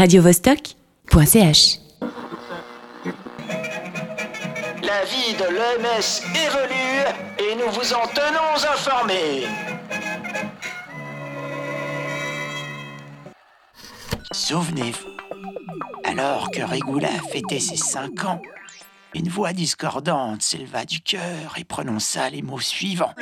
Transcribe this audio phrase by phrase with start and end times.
[0.00, 1.78] radiovostok.ch
[4.82, 7.04] La vie de l'EMS évolue
[7.38, 9.44] et nous vous en tenons informés.
[14.32, 15.16] Souvenez-vous,
[16.04, 18.40] alors que Régoula fêtait ses cinq ans,
[19.14, 23.12] une voix discordante s'éleva du cœur et prononça les mots suivants.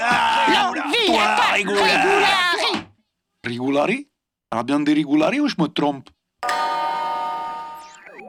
[1.07, 2.87] Toi, Rigolari
[3.45, 4.09] Rigolari
[4.51, 6.09] Abbiamo dei rigolari ou je me trompe?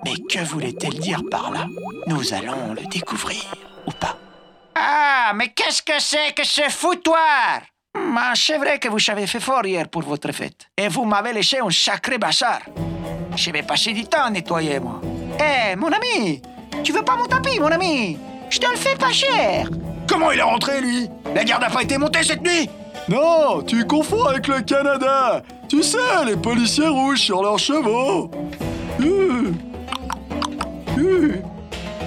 [0.05, 1.65] Mais que voulait-elle dire par là?
[2.07, 3.43] Nous allons le découvrir,
[3.85, 4.17] ou pas?
[4.75, 7.61] Ah, mais qu'est-ce que c'est que ce foutoir?
[7.97, 10.67] Mais c'est vrai que vous avez fait fort hier pour votre fête.
[10.77, 12.59] Et vous m'avez laissé un sacré bazar.
[13.35, 15.01] Je vais passer du temps à nettoyer, moi.
[15.39, 16.41] Eh, mon ami
[16.83, 18.17] Tu veux pas mon tapis, mon ami?
[18.49, 19.69] Je te le fais pas cher
[20.07, 21.07] Comment il est rentré, lui?
[21.35, 22.69] La garde n'a pas été montée cette nuit?
[23.07, 28.29] Non, tu confonds avec le Canada Tu sais, les policiers rouges sur leurs chevaux
[29.01, 29.38] Euh.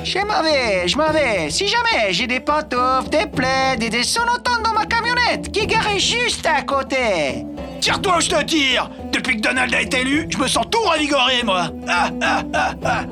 [0.05, 1.49] Je m'en vais, je m'en vais.
[1.51, 5.67] Si jamais j'ai des pantoufles, des plaids et des sonotones dans ma camionnette qui est
[5.67, 7.47] garée juste à côté.
[7.81, 10.83] Tire-toi ou je te tire Depuis que Donald a été élu, je me sens tout
[10.83, 12.43] revigoré, moi Ah, ah,
[12.85, 13.05] ah,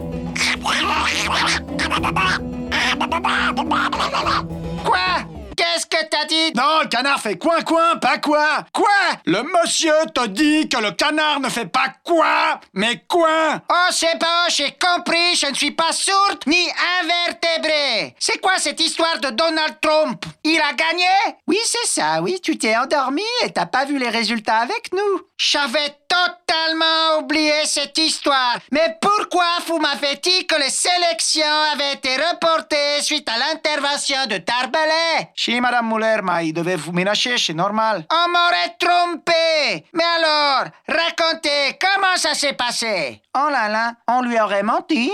[6.60, 8.66] Non, le canard fait coin coin, pas quoi?
[8.74, 8.86] Quoi?
[9.24, 14.18] Le monsieur te dit que le canard ne fait pas quoi, mais coin Oh, c'est
[14.18, 16.68] bon, j'ai compris, je ne suis pas sourde ni
[17.00, 18.14] invertébrée.
[18.18, 20.22] C'est quoi cette histoire de Donald Trump?
[20.44, 21.06] Il a gagné?
[21.46, 25.22] Oui, c'est ça, oui, tu t'es endormi et t'as pas vu les résultats avec nous.
[25.38, 28.58] J'avais totalement oublié cette histoire.
[28.72, 34.36] Mais pourquoi vous m'avez dit que les sélections avaient été reportées suite à l'intervention de
[34.36, 38.04] Tarbelet Si Madame Muller, mais il devait vous ménager, c'est normal.
[38.10, 39.84] On m'aurait trompé.
[39.92, 43.22] Mais alors, racontez comment ça s'est passé?
[43.36, 45.12] Oh là là, on lui aurait menti.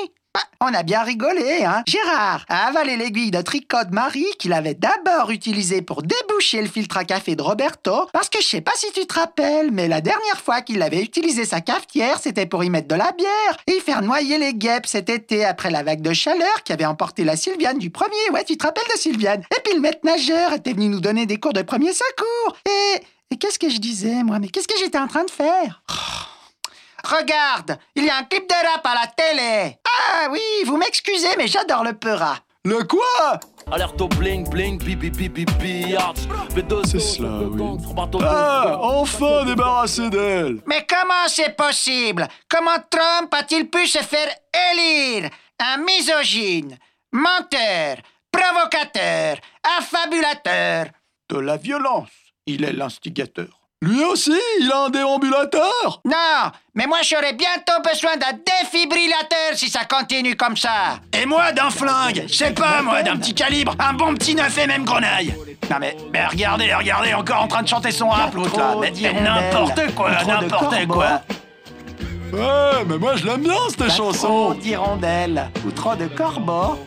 [0.60, 1.82] On a bien rigolé, hein.
[1.86, 6.68] Gérard a avalé l'aiguille de tricot de Marie qu'il avait d'abord utilisée pour déboucher le
[6.68, 9.86] filtre à café de Roberto, parce que je sais pas si tu te rappelles, mais
[9.86, 13.56] la dernière fois qu'il avait utilisé sa cafetière, c'était pour y mettre de la bière
[13.66, 16.86] et y faire noyer les guêpes cet été après la vague de chaleur qui avait
[16.86, 18.30] emporté la Sylviane du premier.
[18.32, 19.42] Ouais, tu te rappelles de Sylviane?
[19.56, 22.56] Et puis le maître nageur était venu nous donner des cours de premier secours.
[22.66, 24.38] Et, et qu'est-ce que je disais, moi?
[24.38, 25.82] Mais qu'est-ce que j'étais en train de faire?
[27.06, 29.78] Regarde, il y a un clip de rap à la télé.
[29.86, 32.38] Ah oui, vous m'excusez, mais j'adore le peurat.
[32.64, 33.38] Le quoi?
[33.70, 35.94] Alerte au bling bling, bibi bibi,
[36.84, 37.78] C'est cela, oui.
[38.24, 42.26] Ah, enfin débarrassé d'elle Mais comment c'est possible?
[42.48, 44.28] Comment Trump a-t-il pu se faire
[44.72, 45.30] élire
[45.60, 46.76] Un misogyne,
[47.12, 47.98] menteur,
[48.32, 49.36] provocateur,
[49.78, 50.86] affabulateur?
[51.28, 52.10] De la violence,
[52.46, 53.65] il est l'instigateur.
[53.82, 56.00] Lui aussi, il a un déambulateur.
[56.06, 60.98] Non, mais moi j'aurais bientôt besoin d'un défibrillateur si ça continue comme ça.
[61.12, 62.24] Et moi d'un flingue.
[62.26, 65.34] Je sais pas, moi, d'un petit calibre, un bon petit neuf et même grenaille
[65.70, 68.76] Non mais, mais regardez, regardez, encore en train de chanter son rap, l'autre là.
[68.80, 71.20] Mais n'importe quoi, n'importe quoi.
[72.32, 74.54] Ouais, mais moi je l'aime bien cette chanson.
[74.54, 76.78] d'hirondelles ou trop de corbeaux.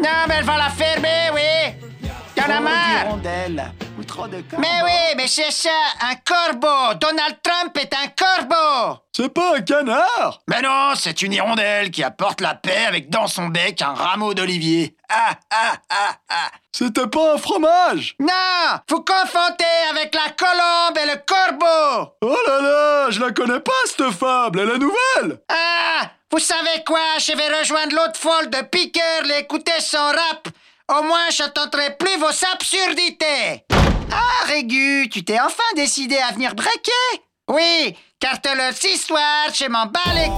[0.00, 2.10] Non, mais elle va la fermer, oui.
[2.36, 3.70] Y'en a Trop marre.
[4.14, 4.58] D'hirondelles ou trop de corbeaux.
[4.58, 5.70] Mais oui, mais c'est ça,
[6.00, 6.94] un corbeau.
[7.00, 8.98] Donald Trump est un corbeau.
[9.16, 13.28] C'est pas un canard Mais non, c'est une hirondelle qui apporte la paix avec dans
[13.28, 19.04] son bec un rameau d'olivier Ah, ah, ah, ah C'était pas un fromage Non, vous
[19.04, 22.12] confondez avec la colombe et le corbeau.
[22.22, 26.82] Oh là là, je la connais pas cette fable, elle est nouvelle Ah, vous savez
[26.84, 30.48] quoi, je vais rejoindre l'autre folle de Piqueur, l'écouter son rap.
[30.90, 33.64] Au moins, je tenterai plus vos absurdités.
[34.10, 39.68] Ah, Régu, tu t'es enfin décidé à venir breaker Oui, car te le histoire, je
[39.68, 40.28] m'en bats les...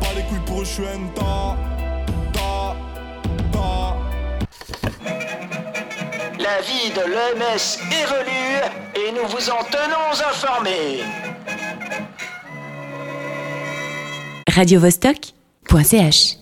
[0.00, 0.62] Pas les couilles pour
[1.14, 1.56] ta,
[2.32, 2.76] ta,
[3.52, 3.96] ta.
[6.38, 8.60] La vie de l'EMS évolue
[8.94, 11.00] et nous vous en tenons informés.
[14.54, 16.41] radiovostok.ch